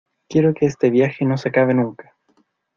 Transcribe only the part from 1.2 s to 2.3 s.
no se acabe nunca.